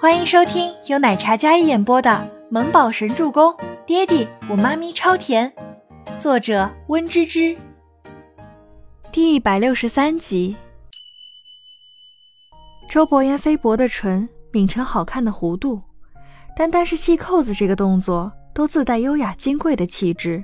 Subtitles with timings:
[0.00, 2.10] 欢迎收听由奶茶嘉一演播的
[2.48, 3.52] 《萌宝神助攻》，
[3.84, 5.52] 爹地我妈咪超甜，
[6.16, 7.54] 作者温芝芝。
[9.12, 10.56] 第一百六十三集。
[12.88, 15.82] 周伯言菲薄的唇抿成好看的弧度，
[16.56, 20.42] 单单是系扣子这个动作都自带优雅金贵的气质。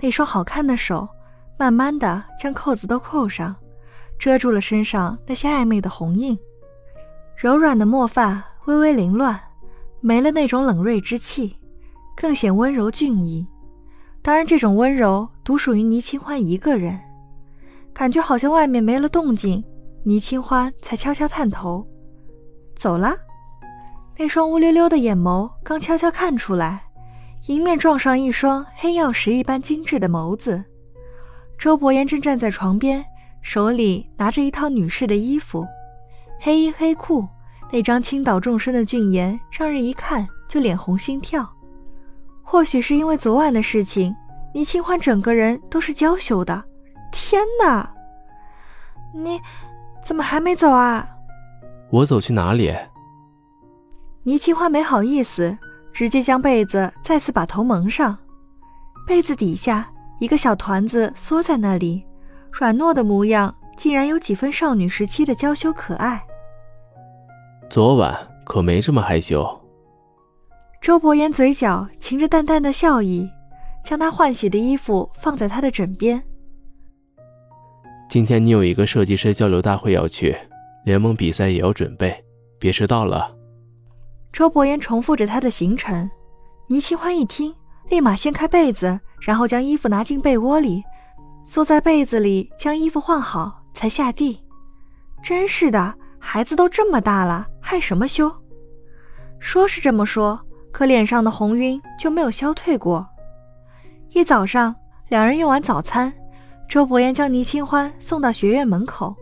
[0.00, 1.06] 那双好看的手
[1.58, 3.54] 慢慢的将扣子都扣上，
[4.18, 6.38] 遮住了身上那些暧昧的红印，
[7.36, 8.42] 柔软的墨发。
[8.70, 9.38] 微微凌乱，
[10.00, 11.56] 没了那种冷锐之气，
[12.16, 13.44] 更显温柔俊逸。
[14.22, 16.98] 当然，这种温柔独属于倪清欢一个人。
[17.92, 19.64] 感觉好像外面没了动静，
[20.04, 21.84] 倪清欢才悄悄探头
[22.76, 23.16] 走了。
[24.16, 26.84] 那双乌溜溜的眼眸刚悄悄看出来，
[27.48, 30.62] 迎面撞上一双黑曜石一般精致的眸子。
[31.58, 33.04] 周伯言正站在床边，
[33.42, 35.66] 手里拿着一套女士的衣服，
[36.38, 37.26] 黑衣黑裤。
[37.72, 41.48] 那张倾倒众生的俊颜，让人一看就脸红心跳。
[42.42, 44.14] 或许是因为昨晚的事情，
[44.52, 46.64] 倪清欢整个人都是娇羞的。
[47.12, 47.88] 天哪，
[49.14, 49.40] 你
[50.02, 51.08] 怎么还没走啊？
[51.90, 52.74] 我走去哪里？
[54.24, 55.56] 倪清欢没好意思，
[55.92, 58.18] 直接将被子再次把头蒙上。
[59.06, 62.04] 被子底下一个小团子缩在那里，
[62.52, 66.20] 软糯的模样，竟然有几分少女时期的娇羞可爱。
[67.70, 68.12] 昨晚
[68.44, 69.48] 可没这么害羞。
[70.80, 73.30] 周伯言嘴角噙着淡淡的笑意，
[73.84, 76.20] 将他换洗的衣服放在他的枕边。
[78.08, 80.36] 今天你有一个设计师交流大会要去，
[80.84, 82.24] 联盟比赛也要准备，
[82.58, 83.32] 别迟到了。
[84.32, 86.10] 周伯言重复着他的行程。
[86.66, 87.54] 倪清欢一听，
[87.88, 90.82] 立马掀开被子，然后将衣服拿进被窝里，
[91.44, 94.40] 缩在被子里将衣服换好，才下地。
[95.22, 95.94] 真是的。
[96.22, 98.28] 孩子都这么大了，害什么羞？
[99.38, 100.40] 说是这么说，
[100.72, 103.06] 可脸上的红晕就没有消退过。
[104.08, 104.74] 一早上，
[105.08, 106.12] 两人用完早餐，
[106.68, 109.14] 周伯言将倪清欢送到学院门口。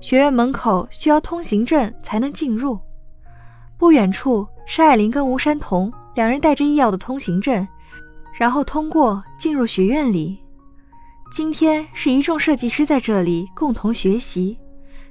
[0.00, 2.76] 学院门口需要通行证才能进入。
[3.76, 7.64] 不远处是艾琳跟吴山童两人带着医药的通行证，
[8.36, 10.36] 然后通过进入学院里。
[11.30, 14.58] 今天是一众设计师在这里共同学习。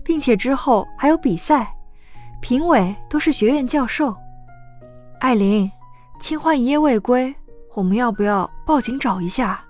[0.03, 1.73] 并且之后还有比赛，
[2.39, 4.15] 评委都是学院教授。
[5.19, 5.69] 艾琳，
[6.19, 7.35] 清欢一夜未归，
[7.73, 9.63] 我们要不要报警找一下？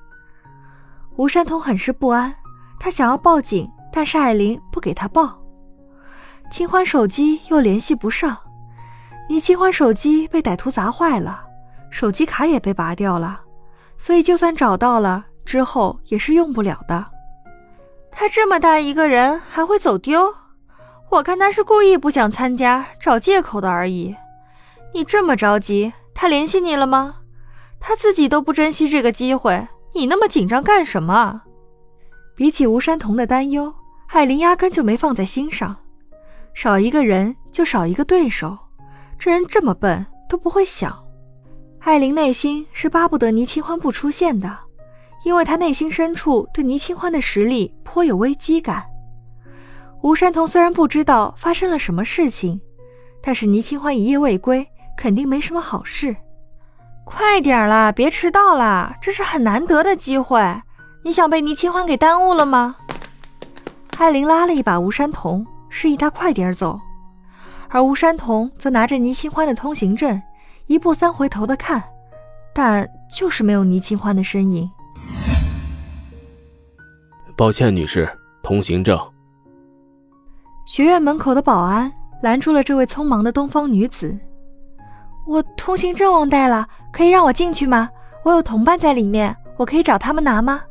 [1.16, 2.34] 吴山童很是不安，
[2.80, 5.40] 他想要报警，但是艾琳不给他报。
[6.50, 8.38] 清欢手机又联系不上，
[9.28, 11.44] 倪清欢手机被歹徒砸坏了，
[11.90, 13.42] 手机卡也被拔掉了，
[13.98, 17.06] 所以就算找到了，之后也是用不了的。
[18.12, 20.34] 他这么大一个人还会走丢？
[21.10, 24.16] 我看他是故意不想参加，找借口的而已。
[24.94, 27.16] 你这么着急，他联系你了吗？
[27.80, 31.42] 他自己都不珍惜这个机会，你那么紧张干什么？
[32.36, 33.74] 比起吴山童的担忧，
[34.08, 35.76] 艾琳压根就没放在心上。
[36.54, 38.58] 少一个人就少一个对手，
[39.18, 40.98] 这人这么笨都不会想。
[41.80, 44.58] 艾琳内心是巴不得倪清欢不出现的。
[45.24, 48.86] 因为她内心深处对倪清欢的实力颇有危机感。
[50.08, 52.62] 吴山童虽然不知道发生了什么事情，
[53.22, 56.16] 但是倪清欢一夜未归，肯定没什么好事。
[57.04, 60.62] 快点啦，别迟到啦，这是很难得的机会。
[61.04, 62.78] 你想被倪清欢给耽误了吗？
[63.98, 66.80] 艾琳拉了一把吴山童，示意他快点走，
[67.68, 70.22] 而吴山童则拿着倪清欢的通行证，
[70.68, 71.84] 一步三回头的看，
[72.54, 74.72] 但就是没有倪清欢的身影。
[77.36, 78.10] 抱歉，女士，
[78.42, 78.98] 通行证。
[80.68, 81.92] 学院门口的保安
[82.22, 84.16] 拦住了这位匆忙的东方女子。
[85.26, 87.90] 我通行证忘带了，可以让我进去吗？
[88.24, 90.62] 我有同伴在里面，我可以找他们拿吗？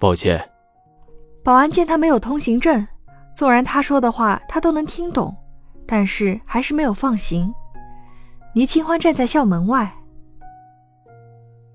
[0.00, 0.50] 抱歉。
[1.44, 2.84] 保安见他没有通行证，
[3.32, 5.34] 纵然他说的话他都能听懂，
[5.86, 7.54] 但是还是没有放行。
[8.54, 9.94] 倪清欢站在校门外。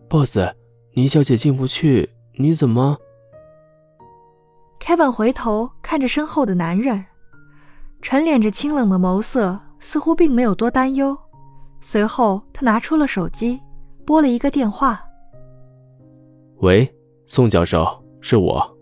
[0.09, 0.37] boss，
[0.95, 2.97] 倪小姐进不去，你怎么？
[4.79, 7.05] 凯文回头看着身后的男人，
[8.01, 11.15] 沉敛着清冷的眸色，似乎并没有多担忧。
[11.79, 13.61] 随后，他拿出了手机，
[14.05, 14.99] 拨了一个电话
[16.61, 16.91] ：“喂，
[17.27, 18.77] 宋教授，是我。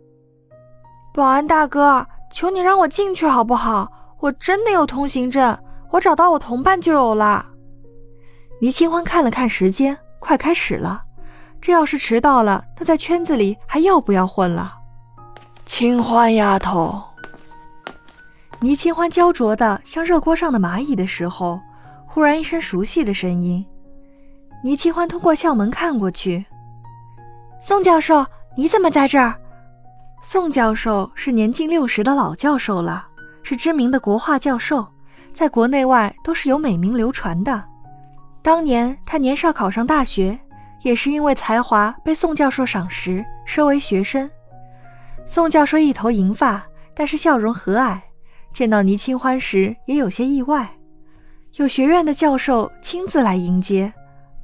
[1.14, 3.92] 保安大哥，求你让我进去好不好？
[4.20, 5.58] 我真的有通行证，
[5.92, 7.50] 我找到我同伴就有了。”
[8.62, 11.04] 倪清欢看了看时间，快开始了。
[11.60, 14.77] 这要是迟到了，他在圈子里还要不要混了？
[15.68, 17.04] 清欢丫头，
[18.62, 21.60] 倪清欢焦灼的像热锅上的蚂蚁的时候，
[22.08, 23.64] 忽然一声熟悉的声音。
[24.64, 26.44] 倪清欢通过校门看过去，
[27.60, 28.26] 宋教授，
[28.56, 29.36] 你怎么在这儿？
[30.24, 33.06] 宋教授是年近六十的老教授了，
[33.44, 34.88] 是知名的国画教授，
[35.34, 37.62] 在国内外都是有美名流传的。
[38.42, 40.40] 当年他年少考上大学，
[40.82, 44.28] 也是因为才华被宋教授赏识，收为学生。
[45.28, 46.66] 宋教授一头银发，
[46.96, 48.00] 但是笑容和蔼。
[48.54, 50.68] 见到倪清欢时，也有些意外。
[51.56, 53.94] 有学院的教授亲自来迎接，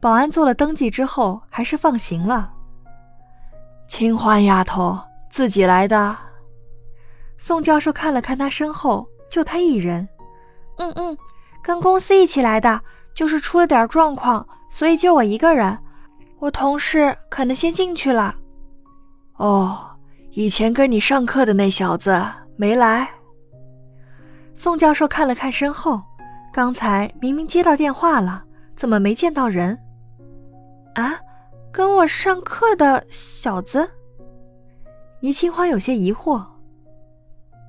[0.02, 2.52] 保安做了登记之后，还是放行了。
[3.88, 5.00] 清欢丫头
[5.30, 6.16] 自己来的。
[7.38, 10.08] 宋教授看了看他身后，就他一人。
[10.78, 11.18] 嗯嗯，
[11.64, 12.82] 跟公司一起来的，
[13.16, 15.80] 就是出了点状况，所以就我一个人。
[16.40, 18.36] 我同事可能先进去了。
[19.38, 19.93] 哦，
[20.36, 22.20] 以前跟你上课的那小子
[22.56, 23.08] 没来。
[24.56, 26.02] 宋教授看了看身后，
[26.52, 28.44] 刚才明明接到电话了，
[28.76, 29.78] 怎么没见到人？
[30.96, 31.20] 啊，
[31.72, 33.88] 跟我上课的小子？
[35.20, 36.44] 倪清欢有些疑惑。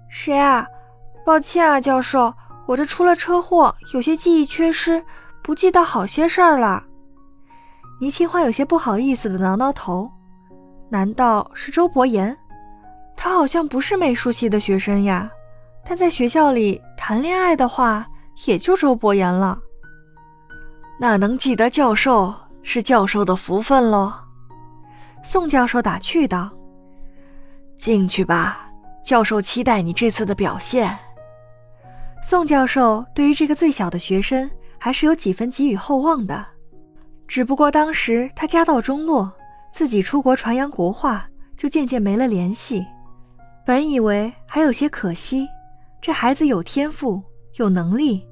[0.08, 0.66] 谁啊？
[1.22, 2.32] 抱歉啊，教授，
[2.64, 5.04] 我这出了车祸，有些记忆缺失，
[5.42, 6.82] 不记得好些事儿了。
[8.00, 10.10] 倪清欢有些不好意思的挠挠头。
[10.88, 12.34] 难道是周伯言？
[13.16, 15.30] 他好像不是美术系的学生呀。
[15.86, 18.06] 但在学校里谈恋爱的话，
[18.46, 19.60] 也就周伯言了。
[20.98, 24.12] 那能记得教授是教授的福分喽。
[25.22, 26.50] 宋教授打趣道
[27.76, 28.68] ：“进去吧，
[29.02, 30.96] 教授期待你这次的表现。”
[32.22, 36.46] 宋教授对于这个最小的学生还是有几分寄予厚望的，
[37.28, 39.30] 只不过当时他家道中落，
[39.70, 42.86] 自己出国传扬国画，就渐渐没了联系。
[43.64, 45.48] 本以为还有些可惜。
[46.00, 47.22] 这孩子有天赋，
[47.54, 48.26] 有能力，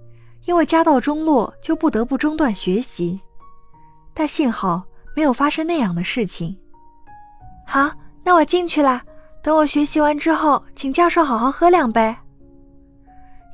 [0.44, 3.18] 因为家道中落，就不得不中断学习。
[4.12, 4.82] 但幸好
[5.16, 6.54] 没有发生那样的事情。
[7.66, 7.90] 好，
[8.22, 9.02] 那我进去了。
[9.42, 12.14] 等我学习完之后，请教授好好喝两杯。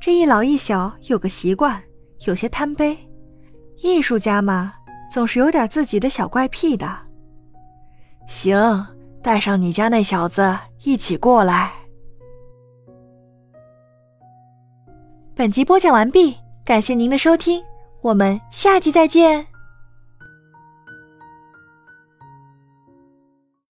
[0.01, 1.81] 这一老一小有个习惯，
[2.27, 2.97] 有些贪杯。
[3.81, 4.73] 艺术家嘛，
[5.09, 6.87] 总是有点自己的小怪癖的。
[8.27, 8.85] 行，
[9.21, 11.71] 带上你家那小子一起过来。
[15.35, 16.35] 本集播讲完毕，
[16.65, 17.63] 感谢您的收听，
[18.01, 19.45] 我们下集再见。